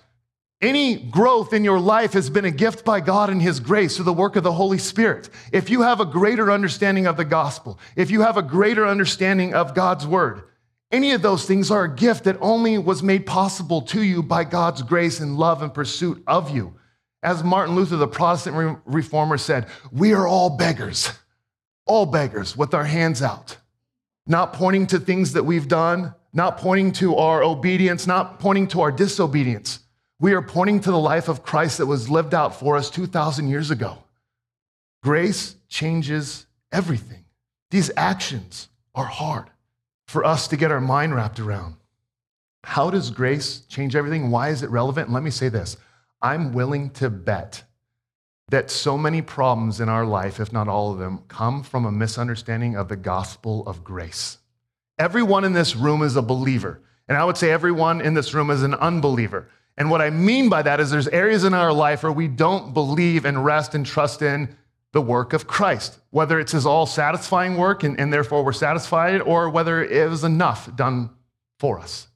[0.60, 4.06] Any growth in your life has been a gift by God and His grace through
[4.06, 5.30] the work of the Holy Spirit.
[5.52, 9.54] If you have a greater understanding of the gospel, if you have a greater understanding
[9.54, 10.42] of God's word,
[10.90, 14.42] any of those things are a gift that only was made possible to you by
[14.42, 16.74] God's grace and love and pursuit of you.
[17.22, 21.12] As Martin Luther, the Protestant reformer, said, we are all beggars,
[21.86, 23.58] all beggars with our hands out,
[24.26, 28.80] not pointing to things that we've done, not pointing to our obedience, not pointing to
[28.80, 29.80] our disobedience
[30.20, 33.48] we are pointing to the life of Christ that was lived out for us 2,000
[33.48, 33.98] years ago.
[35.02, 37.24] Grace changes everything.
[37.70, 39.50] These actions are hard
[40.06, 41.76] for us to get our mind wrapped around.
[42.64, 44.30] How does grace change everything?
[44.30, 45.10] Why is it relevant?
[45.10, 45.76] let me say this
[46.20, 47.62] I'm willing to bet
[48.50, 51.92] that so many problems in our life, if not all of them, come from a
[51.92, 54.38] misunderstanding of the gospel of grace.
[54.98, 56.80] Everyone in this room is a believer.
[57.08, 59.48] And I would say everyone in this room is an unbeliever.
[59.78, 62.74] And what I mean by that is there's areas in our life where we don't
[62.74, 64.54] believe and rest and trust in
[64.92, 69.20] the work of Christ, whether it's his all satisfying work and, and therefore we're satisfied,
[69.20, 71.10] or whether it was enough done
[71.60, 72.08] for us.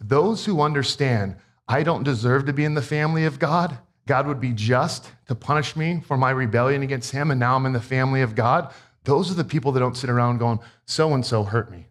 [0.00, 1.36] Those who understand,
[1.68, 5.36] I don't deserve to be in the family of God, God would be just to
[5.36, 8.74] punish me for my rebellion against him, and now I'm in the family of God.
[9.04, 11.86] Those are the people that don't sit around going, so and so hurt me.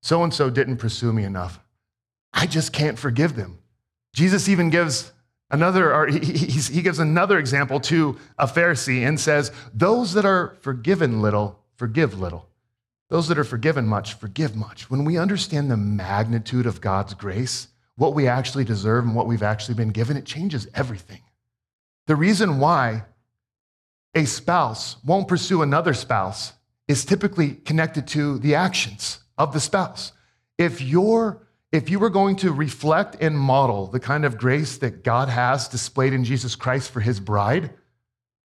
[0.00, 1.58] So and so didn't pursue me enough.
[2.32, 3.57] I just can't forgive them.
[4.18, 5.12] Jesus even gives
[5.48, 10.56] another, or he, he gives another example to a Pharisee and says, Those that are
[10.60, 12.48] forgiven little, forgive little.
[13.10, 14.90] Those that are forgiven much, forgive much.
[14.90, 19.44] When we understand the magnitude of God's grace, what we actually deserve and what we've
[19.44, 21.20] actually been given, it changes everything.
[22.08, 23.04] The reason why
[24.16, 26.54] a spouse won't pursue another spouse
[26.88, 30.10] is typically connected to the actions of the spouse.
[30.58, 35.04] if you're if you were going to reflect and model the kind of grace that
[35.04, 37.70] God has displayed in Jesus Christ for his bride,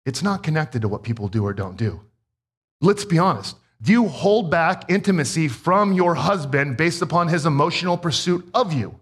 [0.05, 2.01] it's not connected to what people do or don't do.
[2.81, 3.55] Let's be honest.
[3.81, 8.99] Do you hold back intimacy from your husband based upon his emotional pursuit of you?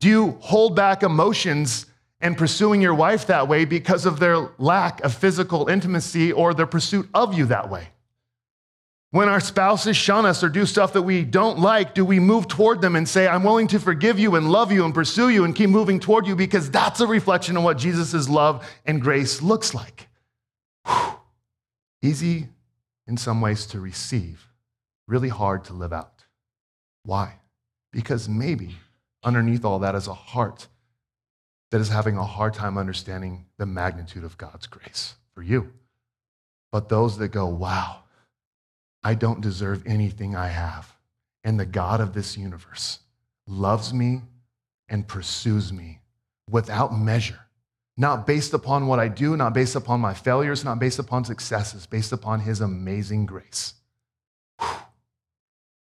[0.00, 1.86] Do you hold back emotions
[2.20, 6.66] and pursuing your wife that way because of their lack of physical intimacy or their
[6.66, 7.88] pursuit of you that way?
[9.10, 12.46] When our spouses shun us or do stuff that we don't like, do we move
[12.46, 15.44] toward them and say, I'm willing to forgive you and love you and pursue you
[15.44, 19.40] and keep moving toward you because that's a reflection of what Jesus' love and grace
[19.40, 20.08] looks like?
[20.86, 21.14] Whew.
[22.02, 22.48] Easy
[23.06, 24.46] in some ways to receive,
[25.06, 26.24] really hard to live out.
[27.04, 27.36] Why?
[27.90, 28.76] Because maybe
[29.24, 30.68] underneath all that is a heart
[31.70, 35.72] that is having a hard time understanding the magnitude of God's grace for you.
[36.70, 38.02] But those that go, wow,
[39.02, 40.94] I don't deserve anything I have.
[41.44, 42.98] And the God of this universe
[43.46, 44.22] loves me
[44.88, 46.00] and pursues me
[46.50, 47.40] without measure,
[47.96, 51.86] not based upon what I do, not based upon my failures, not based upon successes,
[51.86, 53.74] based upon his amazing grace.
[54.60, 54.68] Whew.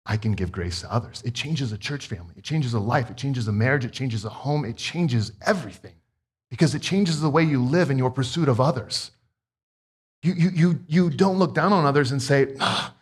[0.06, 1.24] I can give grace to others.
[1.26, 4.26] It changes a church family, it changes a life, it changes a marriage, it changes
[4.26, 5.96] a home, it changes everything
[6.50, 9.12] because it changes the way you live in your pursuit of others.
[10.22, 12.95] You, you, you, you don't look down on others and say, ah,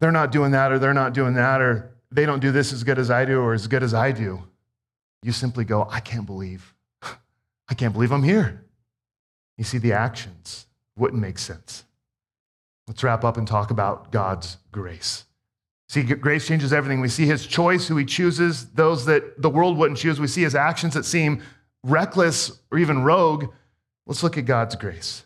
[0.00, 2.84] they're not doing that, or they're not doing that, or they don't do this as
[2.84, 4.42] good as I do, or as good as I do.
[5.22, 6.74] You simply go, I can't believe.
[7.68, 8.64] I can't believe I'm here.
[9.56, 11.84] You see, the actions wouldn't make sense.
[12.86, 15.24] Let's wrap up and talk about God's grace.
[15.88, 17.00] See, grace changes everything.
[17.00, 20.20] We see his choice, who he chooses, those that the world wouldn't choose.
[20.20, 21.42] We see his actions that seem
[21.82, 23.52] reckless or even rogue.
[24.06, 25.24] Let's look at God's grace.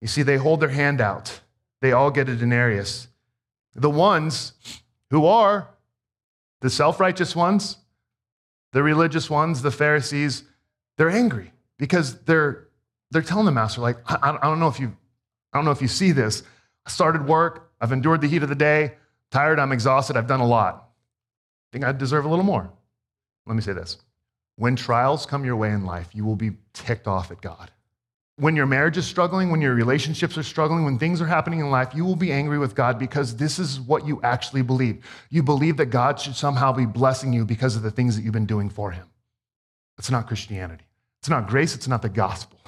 [0.00, 1.40] You see, they hold their hand out,
[1.80, 3.08] they all get a denarius
[3.74, 4.52] the ones
[5.10, 5.68] who are
[6.60, 7.78] the self righteous ones,
[8.72, 10.44] the religious ones, the Pharisees,
[10.96, 12.68] they're angry because they're,
[13.10, 14.96] they're telling the master, like, I, I, don't know if you,
[15.52, 16.42] I don't know if you see this.
[16.86, 18.94] I started work, I've endured the heat of the day,
[19.30, 20.88] tired, I'm exhausted, I've done a lot.
[21.68, 22.70] I think I deserve a little more.
[23.46, 23.98] Let me say this.
[24.56, 27.70] When trials come your way in life, you will be ticked off at God.
[28.36, 31.70] When your marriage is struggling, when your relationships are struggling, when things are happening in
[31.70, 35.04] life, you will be angry with God because this is what you actually believe.
[35.30, 38.32] You believe that God should somehow be blessing you because of the things that you've
[38.32, 39.06] been doing for Him.
[39.98, 40.84] It's not Christianity.
[41.20, 41.76] It's not grace.
[41.76, 42.58] It's not the gospel.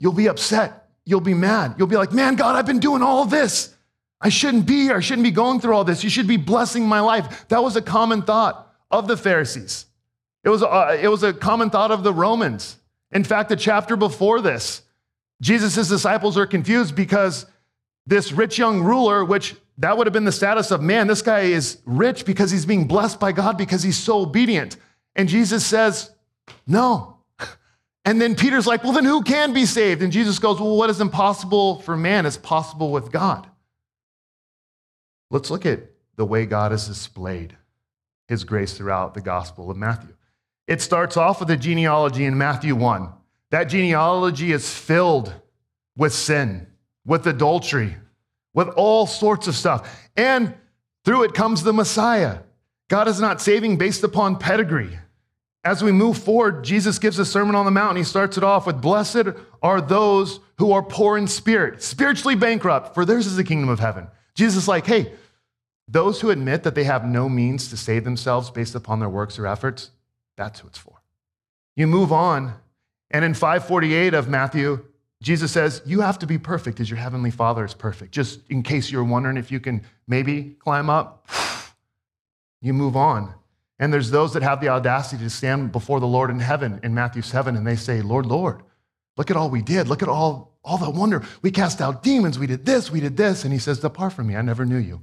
[0.00, 0.88] You'll be upset.
[1.04, 1.74] You'll be mad.
[1.76, 3.74] You'll be like, man, God, I've been doing all this.
[4.20, 4.96] I shouldn't be here.
[4.96, 6.02] I shouldn't be going through all this.
[6.02, 7.46] You should be blessing my life.
[7.48, 9.86] That was a common thought of the Pharisees.
[10.42, 12.76] It was a, uh, it was a common thought of the Romans.
[13.12, 14.82] In fact, the chapter before this,
[15.40, 17.46] Jesus' disciples are confused because
[18.06, 21.40] this rich young ruler, which that would have been the status of man, this guy
[21.40, 24.76] is rich because he's being blessed by God because he's so obedient.
[25.14, 26.10] And Jesus says,
[26.66, 27.18] No.
[28.04, 30.00] And then Peter's like, Well, then who can be saved?
[30.00, 33.48] And Jesus goes, Well, what is impossible for man is possible with God.
[35.30, 35.80] Let's look at
[36.14, 37.56] the way God has displayed
[38.28, 40.14] his grace throughout the Gospel of Matthew.
[40.66, 43.08] It starts off with a genealogy in Matthew 1.
[43.50, 45.32] That genealogy is filled
[45.96, 46.66] with sin,
[47.04, 47.96] with adultery,
[48.54, 50.08] with all sorts of stuff.
[50.16, 50.54] And
[51.04, 52.40] through it comes the Messiah.
[52.88, 54.98] God is not saving based upon pedigree.
[55.64, 57.96] As we move forward, Jesus gives a Sermon on the Mount.
[57.96, 59.28] He starts it off with Blessed
[59.62, 63.80] are those who are poor in spirit, spiritually bankrupt, for theirs is the kingdom of
[63.80, 64.06] heaven.
[64.34, 65.12] Jesus is like, hey,
[65.88, 69.38] those who admit that they have no means to save themselves based upon their works
[69.38, 69.90] or efforts,
[70.36, 71.00] that's who it's for.
[71.74, 72.54] You move on
[73.16, 74.84] and in 548 of Matthew,
[75.22, 78.12] Jesus says, You have to be perfect as your heavenly Father is perfect.
[78.12, 81.26] Just in case you're wondering if you can maybe climb up,
[82.60, 83.32] you move on.
[83.78, 86.92] And there's those that have the audacity to stand before the Lord in heaven in
[86.92, 88.62] Matthew 7 and they say, Lord, Lord,
[89.16, 89.88] look at all we did.
[89.88, 91.22] Look at all, all the wonder.
[91.40, 92.38] We cast out demons.
[92.38, 92.90] We did this.
[92.90, 93.44] We did this.
[93.44, 94.36] And he says, Depart from me.
[94.36, 95.00] I never knew you.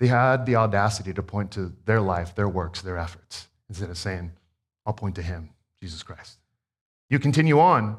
[0.00, 3.98] They had the audacity to point to their life, their works, their efforts, instead of
[3.98, 4.32] saying,
[4.84, 5.50] I'll point to him,
[5.80, 6.39] Jesus Christ.
[7.10, 7.98] You continue on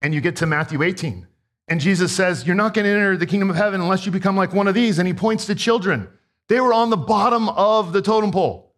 [0.00, 1.26] and you get to Matthew 18.
[1.68, 4.36] And Jesus says, You're not going to enter the kingdom of heaven unless you become
[4.36, 4.98] like one of these.
[4.98, 6.08] And he points to children.
[6.48, 8.72] They were on the bottom of the totem pole.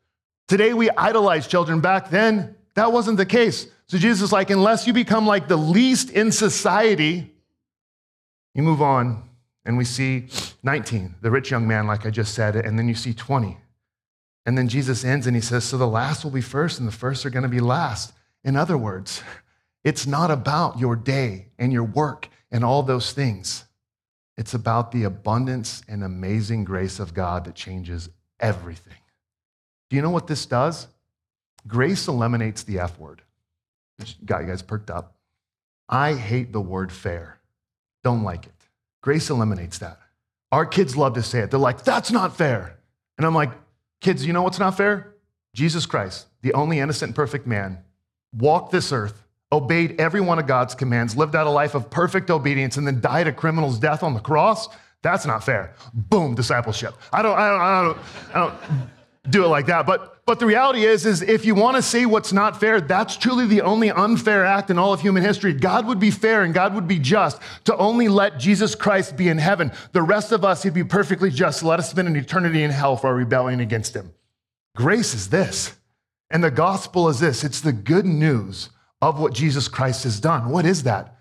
[0.48, 1.80] Today we idolize children.
[1.80, 3.66] Back then, that wasn't the case.
[3.86, 7.34] So Jesus is like, Unless you become like the least in society,
[8.54, 9.24] you move on.
[9.66, 10.28] And we see
[10.62, 13.58] 19, the rich young man, like I just said, and then you see 20.
[14.46, 16.92] And then Jesus ends and he says, So the last will be first, and the
[16.92, 18.14] first are going to be last.
[18.48, 19.22] In other words,
[19.84, 23.66] it's not about your day and your work and all those things.
[24.38, 28.08] It's about the abundance and amazing grace of God that changes
[28.40, 28.96] everything.
[29.90, 30.86] Do you know what this does?
[31.66, 33.20] Grace eliminates the F word.
[34.24, 35.18] Got you guys perked up.
[35.86, 37.40] I hate the word fair.
[38.02, 38.52] Don't like it.
[39.02, 39.98] Grace eliminates that.
[40.52, 41.50] Our kids love to say it.
[41.50, 42.78] They're like, that's not fair.
[43.18, 43.50] And I'm like,
[44.00, 45.12] kids, you know what's not fair?
[45.54, 47.84] Jesus Christ, the only innocent, perfect man,
[48.32, 52.30] walked this earth, obeyed every one of God's commands, lived out a life of perfect
[52.30, 54.68] obedience, and then died a criminal's death on the cross.
[55.02, 55.74] That's not fair.
[55.94, 56.94] Boom, discipleship.
[57.12, 57.98] I don't, I don't, I don't,
[58.34, 58.90] I don't
[59.30, 59.86] do it like that.
[59.86, 63.16] But, but the reality is, is if you want to see what's not fair, that's
[63.16, 65.52] truly the only unfair act in all of human history.
[65.52, 69.28] God would be fair and God would be just to only let Jesus Christ be
[69.28, 69.72] in heaven.
[69.92, 72.70] The rest of us, he'd be perfectly just to let us spend an eternity in
[72.70, 74.12] hell for our rebellion against him.
[74.76, 75.74] Grace is this.
[76.30, 78.70] And the gospel is this it's the good news
[79.00, 80.50] of what Jesus Christ has done.
[80.50, 81.16] What is that?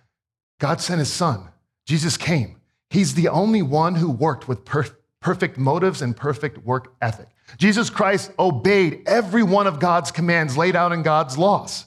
[0.60, 1.50] God sent his son.
[1.86, 2.60] Jesus came.
[2.90, 7.28] He's the only one who worked with per- perfect motives and perfect work ethic.
[7.58, 11.86] Jesus Christ obeyed every one of God's commands laid out in God's laws.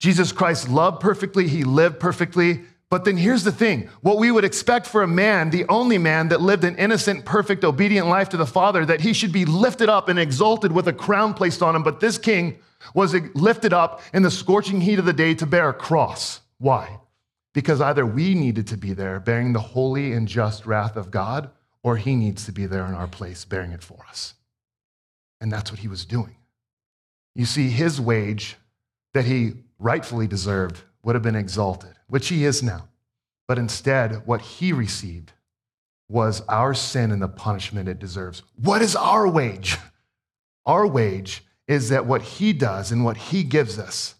[0.00, 2.62] Jesus Christ loved perfectly, he lived perfectly.
[2.90, 6.28] But then here's the thing what we would expect for a man, the only man
[6.28, 9.88] that lived an innocent, perfect, obedient life to the Father, that he should be lifted
[9.88, 11.82] up and exalted with a crown placed on him.
[11.82, 12.58] But this king
[12.94, 16.40] was lifted up in the scorching heat of the day to bear a cross.
[16.58, 16.98] Why?
[17.52, 21.50] Because either we needed to be there bearing the holy and just wrath of God,
[21.82, 24.34] or he needs to be there in our place bearing it for us.
[25.40, 26.36] And that's what he was doing.
[27.34, 28.56] You see, his wage
[29.14, 32.88] that he rightfully deserved would have been exalted, which he is now.
[33.46, 35.32] But instead, what he received
[36.08, 38.42] was our sin and the punishment it deserves.
[38.56, 39.76] What is our wage?
[40.66, 44.14] Our wage is that what he does and what he gives us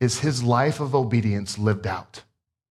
[0.00, 2.22] is his life of obedience lived out.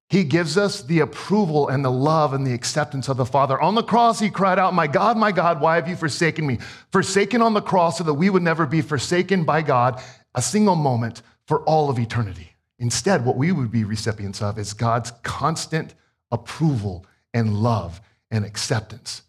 [0.10, 3.60] He gives us the approval and the love and the acceptance of the Father.
[3.60, 6.60] On the cross, he cried out, My God, my God, why have you forsaken me?
[6.92, 10.02] Forsaken on the cross so that we would never be forsaken by God
[10.36, 12.53] a single moment for all of eternity.
[12.80, 15.94] Instead, what we would be recipients of is God's constant
[16.32, 18.02] approval and love
[18.32, 19.22] and acceptance.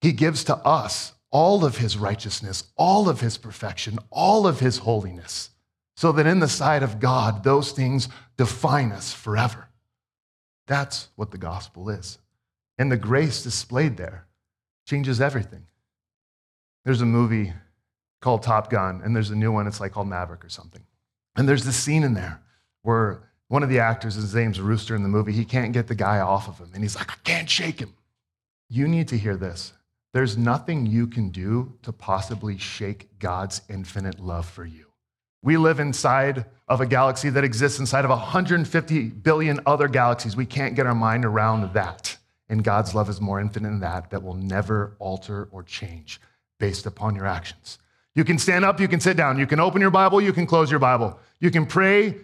[0.00, 4.78] He gives to us all of his righteousness, all of his perfection, all of his
[4.78, 5.50] holiness,
[5.96, 9.68] so that in the sight of God, those things define us forever.
[10.66, 12.18] That's what the gospel is.
[12.78, 14.26] And the grace displayed there
[14.86, 15.66] changes everything.
[16.84, 17.52] There's a movie
[18.20, 20.82] called Top Gun, and there's a new one, it's like called Maverick or something.
[21.36, 22.40] And there's this scene in there
[22.86, 25.94] where one of the actors, his name's Rooster in the movie, he can't get the
[25.94, 26.70] guy off of him.
[26.72, 27.94] And he's like, I can't shake him.
[28.68, 29.72] You need to hear this.
[30.12, 34.86] There's nothing you can do to possibly shake God's infinite love for you.
[35.42, 40.36] We live inside of a galaxy that exists inside of 150 billion other galaxies.
[40.36, 42.16] We can't get our mind around that.
[42.48, 46.20] And God's love is more infinite than that, that will never alter or change
[46.58, 47.78] based upon your actions.
[48.14, 50.46] You can stand up, you can sit down, you can open your Bible, you can
[50.46, 52.14] close your Bible, you can pray,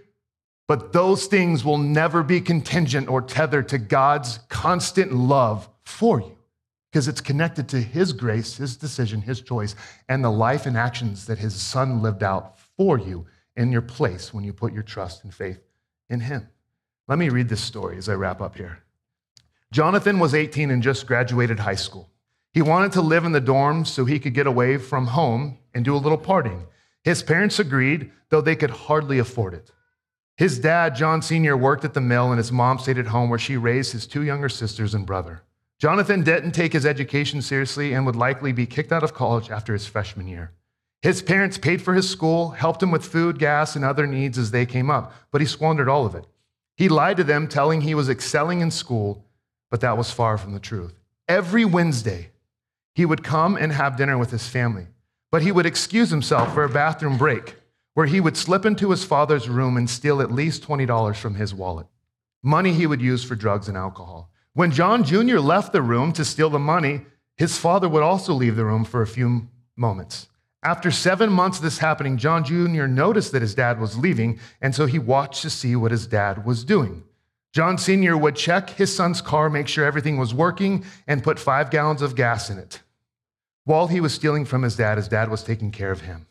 [0.68, 6.36] but those things will never be contingent or tethered to God's constant love for you
[6.90, 9.74] because it's connected to His grace, His decision, His choice,
[10.08, 14.32] and the life and actions that His Son lived out for you in your place
[14.32, 15.60] when you put your trust and faith
[16.08, 16.48] in Him.
[17.08, 18.78] Let me read this story as I wrap up here.
[19.72, 22.10] Jonathan was 18 and just graduated high school.
[22.52, 25.84] He wanted to live in the dorms so he could get away from home and
[25.84, 26.66] do a little partying.
[27.02, 29.70] His parents agreed, though they could hardly afford it.
[30.36, 33.38] His dad, John Sr., worked at the mill, and his mom stayed at home where
[33.38, 35.42] she raised his two younger sisters and brother.
[35.78, 39.72] Jonathan didn't take his education seriously and would likely be kicked out of college after
[39.72, 40.52] his freshman year.
[41.02, 44.52] His parents paid for his school, helped him with food, gas, and other needs as
[44.52, 46.26] they came up, but he squandered all of it.
[46.76, 49.26] He lied to them, telling he was excelling in school,
[49.70, 50.94] but that was far from the truth.
[51.28, 52.30] Every Wednesday,
[52.94, 54.86] he would come and have dinner with his family,
[55.30, 57.56] but he would excuse himself for a bathroom break
[57.94, 61.54] where he would slip into his father's room and steal at least $20 from his
[61.54, 61.86] wallet.
[62.42, 64.30] Money he would use for drugs and alcohol.
[64.54, 65.38] When John Jr.
[65.38, 67.02] left the room to steal the money,
[67.36, 70.28] his father would also leave the room for a few moments.
[70.62, 72.86] After seven months of this happening, John Jr.
[72.86, 76.44] noticed that his dad was leaving, and so he watched to see what his dad
[76.44, 77.02] was doing.
[77.52, 78.16] John Sr.
[78.16, 82.14] would check his son's car, make sure everything was working, and put five gallons of
[82.14, 82.80] gas in it.
[83.64, 86.26] While he was stealing from his dad, his dad was taking care of him.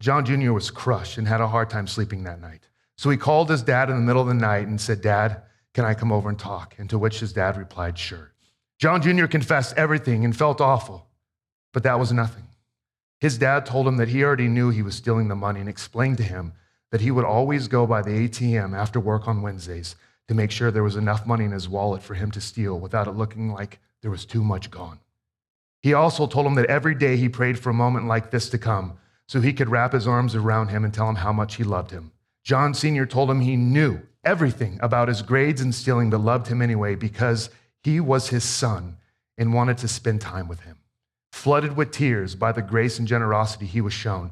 [0.00, 0.52] John Jr.
[0.52, 2.68] was crushed and had a hard time sleeping that night.
[2.96, 5.42] So he called his dad in the middle of the night and said, Dad,
[5.74, 6.74] can I come over and talk?
[6.78, 8.32] And to which his dad replied, Sure.
[8.78, 9.26] John Jr.
[9.26, 11.08] confessed everything and felt awful,
[11.72, 12.44] but that was nothing.
[13.20, 16.16] His dad told him that he already knew he was stealing the money and explained
[16.18, 16.52] to him
[16.92, 19.96] that he would always go by the ATM after work on Wednesdays
[20.28, 23.08] to make sure there was enough money in his wallet for him to steal without
[23.08, 25.00] it looking like there was too much gone.
[25.82, 28.58] He also told him that every day he prayed for a moment like this to
[28.58, 28.98] come
[29.28, 31.90] so he could wrap his arms around him and tell him how much he loved
[31.92, 32.10] him.
[32.42, 33.06] John Sr.
[33.06, 37.50] told him he knew everything about his grades and stealing, but loved him anyway because
[37.82, 38.96] he was his son
[39.36, 40.78] and wanted to spend time with him.
[41.30, 44.30] Flooded with tears by the grace and generosity he was shown,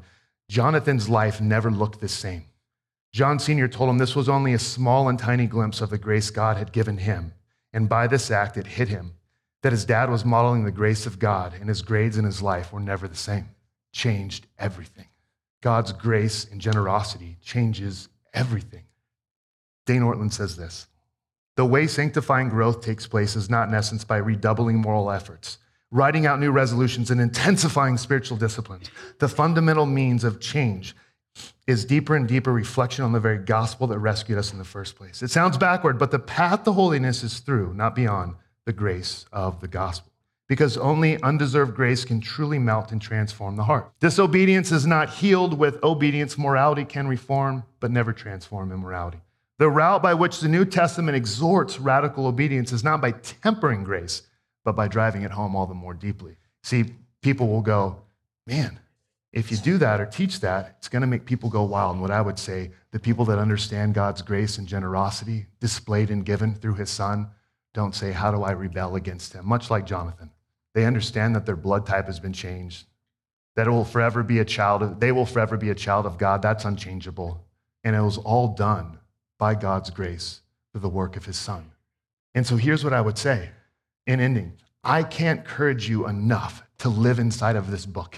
[0.49, 2.45] Jonathan's life never looked the same.
[3.13, 3.67] John Sr.
[3.67, 6.71] told him this was only a small and tiny glimpse of the grace God had
[6.71, 7.33] given him.
[7.71, 9.13] And by this act, it hit him
[9.61, 12.71] that his dad was modeling the grace of God, and his grades in his life
[12.71, 13.49] were never the same.
[13.97, 15.07] Changed everything.
[15.61, 18.83] God's grace and generosity changes everything.
[19.87, 20.85] Dane Ortlund says this
[21.55, 25.57] The way sanctifying growth takes place is not, in essence, by redoubling moral efforts,
[25.89, 28.91] writing out new resolutions, and intensifying spiritual disciplines.
[29.17, 30.95] The fundamental means of change
[31.65, 34.95] is deeper and deeper reflection on the very gospel that rescued us in the first
[34.95, 35.23] place.
[35.23, 38.35] It sounds backward, but the path to holiness is through, not beyond,
[38.65, 40.11] the grace of the gospel.
[40.47, 43.91] Because only undeserved grace can truly melt and transform the heart.
[43.99, 46.37] Disobedience is not healed with obedience.
[46.37, 49.19] Morality can reform, but never transform immorality.
[49.59, 54.21] The route by which the New Testament exhorts radical obedience is not by tempering grace,
[54.63, 56.37] but by driving it home all the more deeply.
[56.63, 56.85] See,
[57.21, 58.01] people will go,
[58.45, 58.79] man,
[59.33, 61.93] if you do that or teach that, it's going to make people go wild.
[61.93, 66.25] And what I would say, the people that understand God's grace and generosity displayed and
[66.25, 67.29] given through his son,
[67.73, 69.47] don't say, How do I rebel against him?
[69.47, 70.31] Much like Jonathan.
[70.77, 72.85] They understand that their blood type has been changed,
[73.55, 76.19] that it will forever be a child of, they will forever be a child of
[76.19, 76.43] God.
[76.43, 77.43] That's unchangeable.
[77.83, 78.99] And it was all done
[79.39, 81.71] by God's grace through the work of his son.
[82.35, 83.49] And so here's what I would say
[84.05, 84.53] in ending
[84.83, 88.15] I can't encourage you enough to live inside of this book,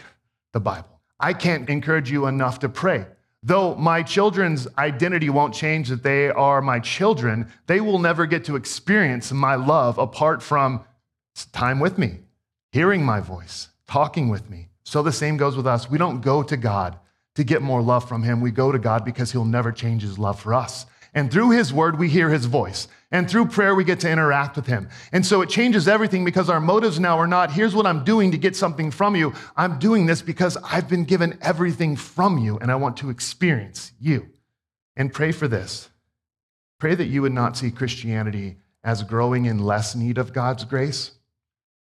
[0.52, 1.00] the Bible.
[1.18, 3.06] I can't encourage you enough to pray.
[3.42, 8.44] Though my children's identity won't change, that they are my children, they will never get
[8.44, 10.84] to experience my love apart from
[11.54, 12.20] time with me,
[12.72, 14.70] hearing my voice, talking with me.
[14.84, 15.90] So the same goes with us.
[15.90, 16.98] We don't go to God
[17.36, 18.42] to get more love from Him.
[18.42, 20.86] We go to God because He'll never change His love for us.
[21.14, 22.88] And through His word, we hear His voice.
[23.12, 24.90] And through prayer, we get to interact with Him.
[25.12, 28.32] And so it changes everything because our motives now are not, here's what I'm doing
[28.32, 29.34] to get something from you.
[29.58, 33.92] I'm doing this because I've been given everything from you and I want to experience
[34.00, 34.28] you.
[34.96, 35.90] And pray for this.
[36.78, 41.12] Pray that you would not see Christianity as growing in less need of God's grace.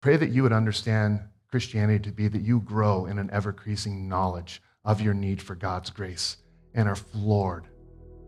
[0.01, 1.21] Pray that you would understand
[1.51, 5.55] Christianity to be that you grow in an ever increasing knowledge of your need for
[5.55, 6.39] God's grace
[6.75, 7.67] and are floored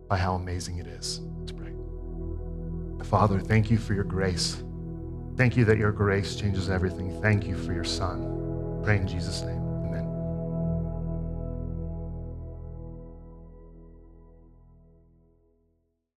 [0.09, 1.21] by how amazing it is.
[1.39, 1.73] Let's pray.
[3.05, 4.63] Father, thank you for your grace.
[5.37, 7.21] Thank you that your grace changes everything.
[7.23, 8.81] Thank you for your Son.
[8.85, 9.62] Pray in Jesus' name.